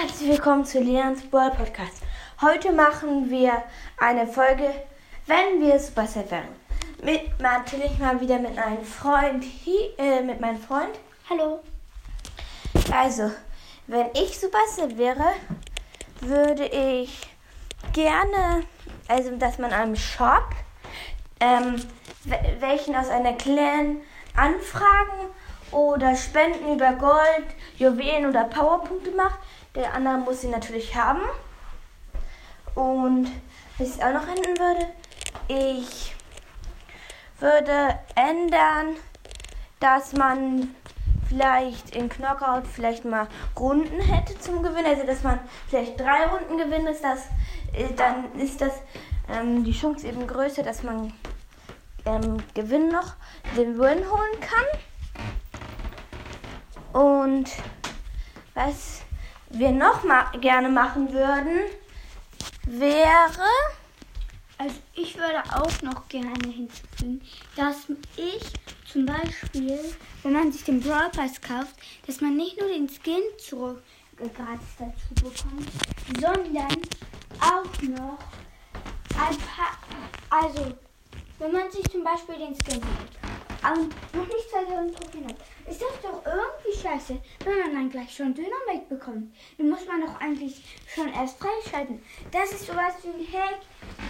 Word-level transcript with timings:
herzlich 0.00 0.30
willkommen 0.30 0.64
zu 0.64 0.80
Leons 0.80 1.30
World 1.30 1.58
Podcast. 1.58 2.02
Heute 2.40 2.72
machen 2.72 3.28
wir 3.28 3.62
eine 3.98 4.26
Folge, 4.26 4.72
wenn 5.26 5.60
wir 5.60 5.78
Supercell 5.78 6.24
wären. 6.30 6.48
Mit 7.02 7.38
natürlich 7.38 7.98
mal 7.98 8.18
wieder 8.18 8.38
mit 8.38 8.56
meinem 8.56 8.82
Freund, 8.82 9.44
äh, 9.98 10.22
mit 10.22 10.40
meinem 10.40 10.58
Freund. 10.58 10.98
Hallo. 11.28 11.60
Also, 12.90 13.30
wenn 13.88 14.06
ich 14.14 14.40
Supercell 14.40 14.96
wäre, 14.96 15.34
würde 16.20 16.64
ich 16.64 17.20
gerne, 17.92 18.62
also 19.06 19.36
dass 19.36 19.58
man 19.58 19.70
einem 19.70 19.96
Shop 19.96 20.48
ähm, 21.40 21.76
wel- 22.24 22.58
welchen 22.60 22.96
aus 22.96 23.10
einer 23.10 23.34
Clan 23.34 23.98
anfragen 24.34 25.28
oder 25.72 26.16
Spenden 26.16 26.72
über 26.72 26.92
Gold, 26.92 27.46
Juwelen 27.76 28.26
oder 28.26 28.44
Powerpunkte 28.44 29.10
macht. 29.10 29.38
Der 29.74 29.94
andere 29.94 30.18
muss 30.18 30.40
sie 30.40 30.48
natürlich 30.48 30.94
haben. 30.96 31.22
Und 32.74 33.30
was 33.78 33.96
ich 33.96 34.04
auch 34.04 34.12
noch 34.12 34.26
ändern 34.26 34.58
würde, 34.58 34.86
ich 35.48 36.14
würde 37.38 37.98
ändern, 38.14 38.96
dass 39.78 40.12
man 40.12 40.74
vielleicht 41.28 41.94
in 41.94 42.08
Knockout 42.08 42.66
vielleicht 42.66 43.04
mal 43.04 43.28
Runden 43.58 44.00
hätte 44.00 44.38
zum 44.38 44.62
Gewinnen. 44.62 44.86
Also 44.86 45.06
dass 45.06 45.22
man 45.22 45.38
vielleicht 45.68 45.98
drei 45.98 46.26
Runden 46.26 46.58
gewinnt, 46.58 46.88
ist 46.88 47.04
das, 47.04 47.26
äh, 47.72 47.92
dann 47.96 48.34
ist 48.38 48.60
das 48.60 48.72
ähm, 49.28 49.64
die 49.64 49.72
Chance 49.72 50.08
eben 50.08 50.26
größer, 50.26 50.62
dass 50.62 50.82
man 50.82 51.12
ähm, 52.04 52.38
Gewinn 52.54 52.88
noch 52.88 53.14
den 53.56 53.78
Win 53.78 54.04
holen 54.10 54.40
kann. 54.40 54.66
Und 56.92 57.50
was 58.54 59.02
wir 59.50 59.72
noch 59.72 60.04
ma 60.04 60.30
gerne 60.40 60.68
machen 60.68 61.12
würden, 61.12 61.60
wäre 62.66 63.44
Also 64.58 64.76
ich 64.94 65.16
würde 65.16 65.42
auch 65.54 65.82
noch 65.82 66.08
gerne 66.08 66.52
hinzufügen, 66.52 67.22
dass 67.56 67.86
ich 68.16 68.42
zum 68.90 69.06
Beispiel, 69.06 69.78
wenn 70.22 70.32
man 70.32 70.52
sich 70.52 70.64
den 70.64 70.80
Brawl 70.80 71.10
Pass 71.10 71.40
kauft, 71.40 71.76
dass 72.06 72.20
man 72.20 72.36
nicht 72.36 72.60
nur 72.60 72.68
den 72.68 72.88
Skin 72.88 73.22
zurück 73.38 73.82
äh, 74.18 74.28
gratis 74.28 74.68
dazu 74.78 75.14
bekommt, 75.14 75.70
sondern 76.20 76.82
auch 77.40 77.82
noch 77.82 78.18
ein 79.18 79.38
paar, 79.38 79.78
also 80.28 80.74
wenn 81.38 81.52
man 81.52 81.70
sich 81.70 81.84
zum 81.90 82.04
Beispiel 82.04 82.36
den 82.36 82.54
Skin 82.54 82.82
holt 82.82 83.19
und 83.62 84.14
noch 84.14 84.26
nicht 84.26 84.50
2000 84.50 84.96
Trophäen 84.96 85.28
hat, 85.28 85.36
ist 85.68 85.82
das 85.82 86.00
doch 86.02 86.22
irgendwie 86.24 86.80
scheiße, 86.80 87.18
wenn 87.44 87.58
man 87.58 87.74
dann 87.74 87.90
gleich 87.90 88.14
schon 88.14 88.34
Dynamite 88.34 88.86
bekommt. 88.88 89.34
Den 89.58 89.70
muss 89.70 89.86
man 89.86 90.00
doch 90.00 90.20
eigentlich 90.20 90.64
schon 90.86 91.12
erst 91.12 91.38
freischalten. 91.38 92.02
Das 92.30 92.52
ist 92.52 92.66
sowas 92.66 92.94
wie 93.02 93.08
ein 93.08 93.32
Hack. 93.32 93.60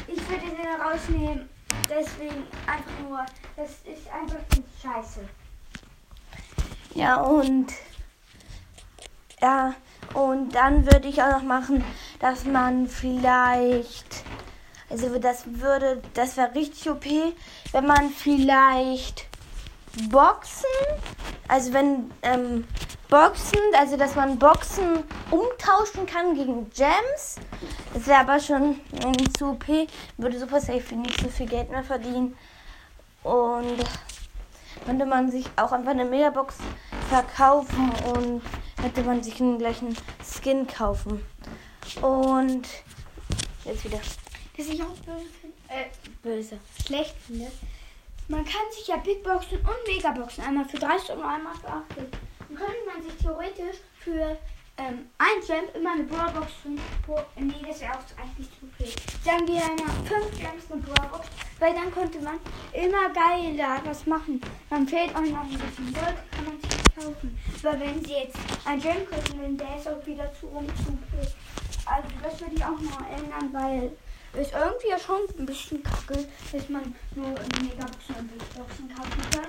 Ich 0.07 0.29
würde 0.29 0.57
den 0.57 0.81
rausnehmen. 0.81 1.49
Deswegen 1.89 2.47
einfach 2.67 3.09
nur, 3.09 3.27
das 3.57 3.71
ist 3.85 4.09
einfach 4.13 4.41
scheiße. 4.83 5.21
Ja, 6.95 7.21
und 7.21 7.73
ja, 9.41 9.75
und 10.15 10.55
dann 10.55 10.85
würde 10.85 11.09
ich 11.09 11.23
auch 11.23 11.31
noch 11.31 11.43
machen, 11.43 11.85
dass 12.19 12.45
man 12.45 12.89
vielleicht, 12.89 14.25
also 14.91 15.19
das 15.19 15.45
würde, 15.47 16.03
das 16.15 16.37
wäre 16.37 16.55
richtig 16.55 16.91
OP, 16.91 17.07
wenn 17.73 17.87
man 17.87 18.11
vielleicht 18.11 19.30
Boxen, 20.11 20.65
also 21.49 21.73
wenn 21.73 22.11
ähm, 22.23 22.67
Boxen, 23.09 23.59
also 23.77 23.97
dass 23.97 24.15
man 24.15 24.39
Boxen 24.39 25.03
umtauschen 25.31 26.07
kann 26.07 26.35
gegen 26.35 26.71
Gems. 26.71 27.37
Das 27.93 28.07
wäre 28.07 28.21
aber 28.21 28.39
schon 28.39 28.81
zu 29.37 29.51
OP, 29.51 29.67
würde 30.17 30.39
Super 30.39 30.61
Safe 30.61 30.95
nicht 30.95 31.21
so 31.21 31.29
viel 31.29 31.47
Geld 31.47 31.71
mehr 31.71 31.83
verdienen. 31.83 32.37
Und 33.23 33.85
könnte 34.85 35.07
man 35.07 35.31
sich 35.31 35.47
auch 35.57 35.73
einfach 35.73 35.91
eine 35.91 36.05
Megabox 36.05 36.57
verkaufen 37.09 37.91
und 38.15 38.43
hätte 38.83 39.03
man 39.03 39.23
sich 39.23 39.41
einen 39.41 39.59
gleichen 39.59 39.97
Skin 40.25 40.67
kaufen. 40.67 41.25
Und 42.01 42.67
jetzt 43.65 43.85
wieder 43.85 43.99
Das 44.57 44.67
ich 44.67 44.83
auch 44.83 44.87
böse 44.87 45.27
finde. 45.41 45.57
Äh, 45.69 45.87
böse. 46.23 46.59
Schlecht 46.87 47.17
finde. 47.27 47.51
Man 48.31 48.45
kann 48.45 48.71
sich 48.71 48.87
ja 48.87 48.97
Big 48.97 49.25
Boxen 49.25 49.59
und 49.59 49.93
Megaboxen 49.93 50.45
einmal 50.45 50.65
für 50.65 50.79
30 50.79 51.17
und 51.17 51.23
einmal 51.25 51.53
für 51.53 51.67
80. 51.67 51.97
Dann 51.97 52.57
könnte 52.57 52.79
man 52.87 53.03
sich 53.03 53.17
theoretisch 53.17 53.79
für 53.99 54.39
ähm, 54.79 55.11
ein 55.19 55.43
Jump 55.49 55.75
immer 55.75 55.95
eine 55.95 56.05
Brawlbox 56.05 56.53
für 56.63 56.69
pro, 57.05 57.19
Nee, 57.35 57.55
das 57.67 57.81
wäre 57.81 57.91
auch 57.91 58.23
eigentlich 58.23 58.49
zu 58.53 58.69
viel. 58.77 58.87
Sagen 59.25 59.49
wir 59.49 59.57
einmal 59.57 59.91
5 60.07 60.41
Jumps 60.41 60.71
eine 60.71 60.81
Brawlbox, 60.81 61.27
weil 61.59 61.75
dann 61.75 61.93
könnte 61.93 62.21
man 62.21 62.39
immer 62.73 63.11
geiler 63.11 63.81
was 63.85 64.07
machen. 64.07 64.41
Dann 64.71 64.87
fehlt 64.87 65.11
auch 65.17 65.23
noch 65.23 65.43
ein 65.43 65.59
bisschen 65.59 65.93
Gold, 65.93 66.15
kann 66.31 66.45
man 66.45 66.61
sich 66.61 66.95
kaufen. 66.95 67.37
Aber 67.65 67.81
wenn 67.81 68.05
sie 68.05 68.13
jetzt 68.13 68.37
ein 68.65 68.81
Jump 68.81 69.11
kriegen, 69.11 69.43
dann 69.43 69.57
der 69.59 69.77
ist 69.77 69.89
auch 69.89 70.07
wieder 70.07 70.33
zu 70.35 70.47
rum 70.47 70.69
zu 70.69 70.97
viel. 71.11 71.33
Also 71.85 72.09
das 72.23 72.41
würde 72.41 72.55
ich 72.55 72.65
auch 72.65 72.79
noch 72.79 73.01
ändern, 73.11 73.53
weil 73.53 73.91
ist 74.35 74.53
irgendwie 74.53 74.89
ja 74.89 74.99
schon 74.99 75.21
ein 75.39 75.47
bisschen 75.47 75.83
kacke, 75.83 76.27
dass 76.53 76.69
man 76.69 76.95
nur 77.15 77.29
in 77.29 77.67
Megaboxen 77.67 78.95
kaufen 78.97 79.31
kann. 79.33 79.47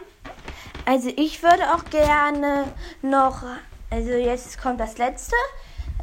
Also 0.86 1.10
ich 1.16 1.44
würde 1.44 1.74
auch 1.74 1.86
gerne 1.86 2.74
noch, 3.02 3.44
also 3.90 4.12
jetzt 4.12 4.60
kommt 4.62 4.80
das 4.80 4.98
letzte. 4.98 5.36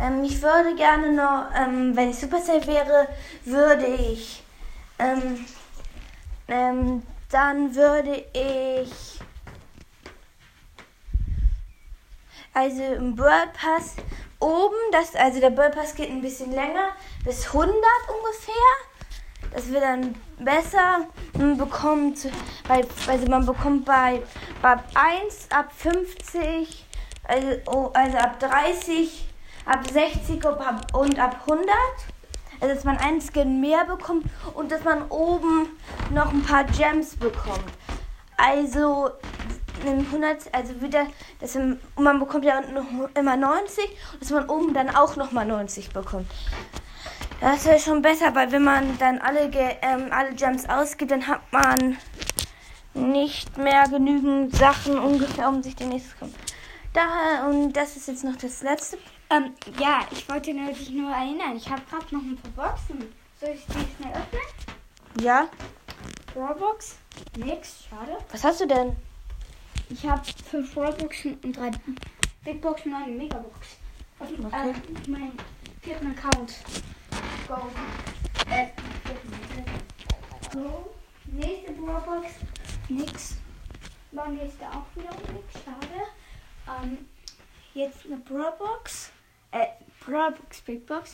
Ähm, 0.00 0.22
ich 0.22 0.40
würde 0.42 0.76
gerne 0.76 1.12
noch, 1.12 1.50
ähm, 1.56 1.96
wenn 1.96 2.10
ich 2.10 2.18
Supercell 2.18 2.64
wäre, 2.66 3.08
würde 3.44 3.86
ich, 3.86 4.42
ähm, 4.98 5.44
ähm, 6.46 7.02
dann 7.30 7.74
würde 7.74 8.24
ich, 8.32 9.18
also 12.54 12.82
im 12.82 13.16
Bird 13.16 13.52
Pass 13.54 13.96
oben, 14.40 14.76
das, 14.92 15.14
also 15.14 15.40
der 15.40 15.50
Bird 15.50 15.74
Pass 15.74 15.94
geht 15.94 16.10
ein 16.10 16.20
bisschen 16.20 16.52
länger, 16.52 16.90
bis 17.24 17.46
100 17.46 17.68
ungefähr. 17.74 18.54
Das 19.52 19.70
wird 19.70 19.82
dann 19.82 20.14
besser. 20.38 21.06
Man 21.38 21.56
bekommt 21.56 22.28
bei, 22.68 22.86
also 23.06 23.26
man 23.28 23.46
bekommt 23.46 23.84
bei, 23.84 24.22
bei 24.60 24.72
1 24.72 25.50
ab 25.50 25.72
50, 25.74 26.86
also, 27.24 27.48
oh, 27.66 27.90
also 27.94 28.18
ab 28.18 28.38
30, 28.40 29.28
ab 29.64 29.86
60 29.86 30.44
und 30.44 30.60
ab, 30.60 30.86
und 30.94 31.18
ab 31.18 31.36
100. 31.46 31.68
Also 32.60 32.74
dass 32.74 32.84
man 32.84 32.98
einen 32.98 33.20
Skin 33.20 33.60
mehr 33.60 33.84
bekommt 33.84 34.26
und 34.54 34.72
dass 34.72 34.82
man 34.82 35.08
oben 35.10 35.78
noch 36.10 36.32
ein 36.32 36.42
paar 36.42 36.64
Gems 36.64 37.16
bekommt. 37.16 37.72
Also 38.36 39.10
in 39.84 40.00
100, 40.00 40.54
also 40.54 40.80
wieder, 40.80 41.06
dass 41.40 41.54
man 41.54 41.80
man 41.96 42.18
bekommt 42.18 42.44
ja 42.44 42.60
noch 42.60 42.84
immer 43.14 43.36
90 43.36 43.84
und 44.12 44.22
dass 44.22 44.30
man 44.30 44.48
oben 44.48 44.74
dann 44.74 44.94
auch 44.94 45.16
noch 45.16 45.32
mal 45.32 45.44
90 45.46 45.90
bekommt. 45.90 46.30
Das 47.40 47.64
wäre 47.66 47.78
schon 47.78 48.02
besser, 48.02 48.34
weil 48.34 48.50
wenn 48.50 48.64
man 48.64 48.98
dann 48.98 49.18
alle, 49.18 49.48
Ge 49.48 49.76
ähm, 49.82 50.08
alle 50.10 50.34
Gems 50.34 50.68
ausgibt, 50.68 51.10
dann 51.10 51.26
hat 51.26 51.40
man 51.52 51.96
nicht 52.94 53.56
mehr 53.56 53.84
genügend 53.88 54.56
Sachen 54.56 54.98
ungefähr, 54.98 55.48
um 55.48 55.62
sich 55.62 55.76
den 55.76 55.90
nächsten 55.90 56.10
zu 56.10 56.16
kommen. 56.18 56.34
Da, 56.92 57.46
und 57.48 57.72
das 57.74 57.96
ist 57.96 58.08
jetzt 58.08 58.24
noch 58.24 58.36
das 58.36 58.62
letzte. 58.62 58.98
Ähm, 59.30 59.54
ja, 59.78 60.00
ich 60.10 60.28
wollte 60.28 60.52
nur, 60.52 60.72
dich 60.72 60.90
nur 60.90 61.12
erinnern. 61.12 61.56
Ich 61.56 61.68
habe 61.70 61.82
gerade 61.88 62.14
noch 62.14 62.22
ein 62.22 62.36
paar 62.36 62.70
Boxen. 62.70 63.12
Soll 63.40 63.50
ich 63.50 63.64
die 63.66 64.02
schnell 64.02 64.12
öffnen? 64.12 65.22
Ja, 65.22 65.48
Brawlbox? 66.34 66.96
Nix, 67.36 67.84
schade. 67.88 68.16
was 68.30 68.44
hast 68.44 68.60
du 68.60 68.66
denn? 68.66 68.96
Ich 69.90 70.06
habe 70.06 70.22
fünf 70.50 70.74
Brawlboxen 70.74 71.38
und 71.42 71.56
drei 71.56 71.70
Big 72.44 72.60
Boxen 72.60 72.92
und 72.92 73.02
eine 73.02 73.12
Megabox. 73.12 73.76
Auf 74.18 74.28
Okay. 74.30 74.74
äh, 75.06 75.10
meinem 75.10 75.32
vierten 75.82 76.14
Account. 76.16 76.54
Go. 77.46 77.70
Äh, 78.50 78.68
Go. 80.52 80.90
Nächste 81.26 81.72
Brawlbox. 81.72 82.28
Nix. 82.88 83.36
War 84.12 84.28
nächste 84.28 84.66
auch 84.66 84.84
wieder 84.94 85.10
nix. 85.32 85.64
Schade. 85.64 86.82
Ähm, 86.82 86.98
jetzt 87.74 88.04
eine 88.06 88.16
Brawlbox. 88.18 89.10
Äh, 89.52 89.66
Brawlbox, 90.04 90.60
Big 90.62 90.86
Box. 90.86 91.12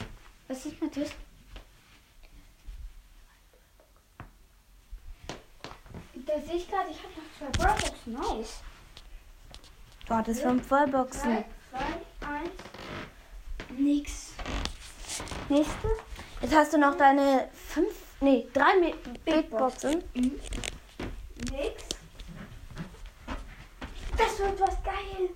Was 0.49 0.67
ist 0.67 0.81
mit 0.83 0.97
das? 0.97 1.11
Da 6.27 6.41
sehe 6.41 6.57
ich 6.57 6.69
gerade, 6.71 6.91
ich 6.91 6.99
habe 6.99 7.13
noch 7.17 7.53
zwei 7.55 7.65
Brawlboxen. 7.65 8.13
Nice. 8.13 8.61
Oh, 10.11 10.21
das 10.25 10.45
waren 10.45 10.63
Vollboxen. 10.63 11.45
3, 11.73 11.85
2, 12.21 12.27
1. 12.29 12.51
Nix. 13.79 14.33
Nächste. 15.49 15.89
Jetzt 16.41 16.55
hast 16.55 16.73
du 16.73 16.79
noch 16.79 16.97
deine 16.97 17.49
fünf, 17.53 17.95
nee, 18.21 18.47
drei 18.53 18.79
Mi- 18.81 18.95
Big 19.25 19.51
Boxen. 19.51 20.03
Mhm. 20.15 20.41
Nix. 21.51 21.85
Das 24.17 24.39
wird 24.39 24.61
was 24.61 24.83
geil. 24.83 25.31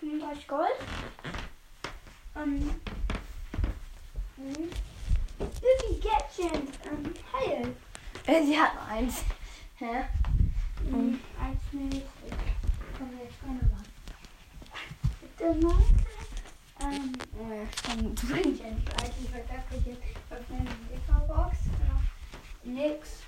35 0.00 0.46
Gold. 0.48 0.68
Ähm, 2.36 2.80
mhm. 4.36 4.70
Bibi 5.38 6.00
Gadget, 6.00 6.52
ähm. 6.84 7.13
Äh, 7.13 7.13
Sie 8.42 8.58
hat 8.58 8.74
noch 8.74 8.88
eins. 8.88 9.22
Hä? 9.76 10.04
Mhm. 10.90 11.20
Eins 11.40 11.62
nicht. 11.72 12.06
Komm, 12.98 13.10
jetzt 13.22 13.40
keine 13.40 13.60
was. 13.72 13.86
Bitte 15.20 15.66
mal. 15.66 15.76
Ähm, 16.80 17.12
oh 17.38 17.52
ja, 17.52 17.64
stimmt. 17.78 18.22
Du 18.22 18.26
bringst 18.26 18.60
ja 18.60 18.70
nicht 18.70 18.88
weiter. 18.88 19.14
Ich 19.22 19.30
verkacke 19.30 19.76
jetzt. 19.86 20.02
Öffne 20.30 20.58
die 20.58 20.94
Megabox. 20.94 21.56
Nix. 22.64 23.22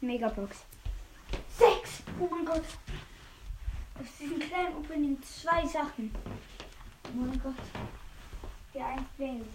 Megabox. 0.00 0.64
Sechs! 1.58 2.02
Oh 2.20 2.28
mein 2.30 2.44
Gott. 2.44 2.64
Aus 3.98 4.06
diesem 4.20 4.38
kleinen 4.38 4.76
Opening 4.76 5.22
zwei 5.22 5.66
Sachen. 5.66 6.14
Oh 7.04 7.16
mein 7.16 7.40
Gott. 7.42 7.54
Der 8.74 8.86
eins 8.86 9.08
wählt. 9.18 9.46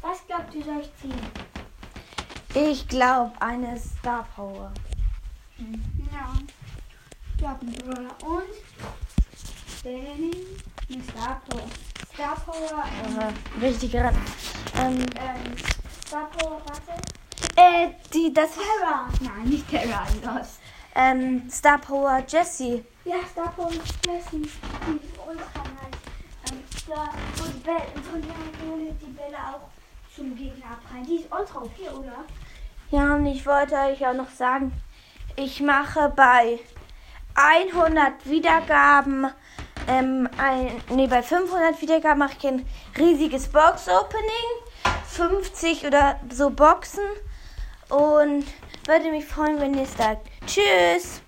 Was 0.00 0.26
glaubt 0.26 0.54
ihr, 0.54 0.64
soll 0.64 0.80
ich 0.80 0.96
ziehen? 0.96 1.41
Ich 2.54 2.86
glaube, 2.88 3.32
eine 3.40 3.78
Star 3.78 4.26
Power. 4.36 4.72
Ja. 5.58 6.32
Ich 7.38 7.46
habe 7.46 7.60
einen 7.62 7.72
Brawler 7.72 8.14
und 8.24 9.84
den 9.84 10.30
eine 10.90 11.02
Star 11.04 11.40
Power. 11.48 11.62
Star 12.12 12.36
Power, 12.36 12.84
ähm, 13.06 13.62
richtig 13.62 13.94
ran. 13.96 14.14
Ähm, 14.76 14.98
ähm, 14.98 15.56
Star 16.06 16.28
Power, 16.30 16.60
warte. 16.66 17.02
äh, 17.56 17.90
die, 18.12 18.32
das 18.34 18.50
Terra. 18.54 19.08
Nein, 19.20 19.44
nicht 19.44 19.68
Terra, 19.68 20.06
los. 20.22 20.58
ähm, 20.94 21.48
Star 21.50 21.78
Power 21.78 22.22
Jessie. 22.28 22.84
Ja, 23.04 23.16
Star 23.30 23.50
Power 23.52 23.70
Jessie. 23.72 24.42
Die 24.42 25.06
ist 25.06 25.18
ultra 25.26 25.62
nice. 25.62 26.52
Ähm, 26.52 26.58
da, 26.86 27.10
von 27.34 27.62
der 27.64 27.76
Höhle 28.66 28.94
die 29.00 29.10
Bälle 29.12 29.38
auch 29.38 29.68
zum 30.14 30.36
Gegner 30.36 30.66
abprallen. 30.72 31.06
Die 31.06 31.16
ist 31.16 31.32
ultra 31.32 31.58
okay, 31.62 31.88
oder? 31.98 32.24
Ja, 32.92 33.14
und 33.14 33.24
ich 33.24 33.46
wollte 33.46 33.74
euch 33.74 34.06
auch 34.06 34.12
noch 34.12 34.28
sagen, 34.28 34.70
ich 35.36 35.62
mache 35.62 36.12
bei 36.14 36.58
100 37.34 38.26
Wiedergaben, 38.26 39.28
ähm, 39.88 40.28
ein, 40.36 40.78
nee, 40.90 41.06
bei 41.06 41.22
500 41.22 41.80
Wiedergaben 41.80 42.18
mache 42.18 42.34
ich 42.38 42.46
ein 42.46 42.66
riesiges 42.98 43.48
Box-Opening, 43.48 44.28
50 45.08 45.86
oder 45.86 46.20
so 46.30 46.50
Boxen 46.50 47.04
und 47.88 48.44
würde 48.84 49.10
mich 49.10 49.24
freuen, 49.24 49.58
wenn 49.58 49.72
ihr 49.72 49.84
es 49.84 49.96
sagt. 49.96 50.28
Tschüss! 50.46 51.22